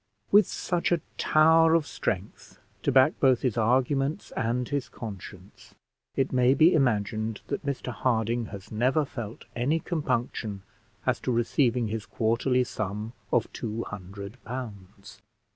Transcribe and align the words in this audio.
With 0.31 0.47
such 0.47 0.91
a 0.91 1.01
tower 1.19 1.75
of 1.75 1.85
strength 1.85 2.57
to 2.81 2.91
back 2.91 3.19
both 3.19 3.41
his 3.43 3.55
arguments 3.55 4.31
and 4.35 4.67
his 4.67 4.89
conscience, 4.89 5.75
it 6.15 6.31
may 6.33 6.55
be 6.55 6.73
imagined 6.73 7.41
that 7.49 7.63
Mr 7.63 7.91
Harding 7.93 8.45
has 8.47 8.71
never 8.71 9.05
felt 9.05 9.45
any 9.55 9.79
compunction 9.79 10.63
as 11.05 11.19
to 11.19 11.31
receiving 11.31 11.89
his 11.89 12.07
quarterly 12.07 12.63
sum 12.63 13.13
of 13.31 13.53
two 13.53 13.83
hundred 13.83 14.43
pounds. 14.43 15.21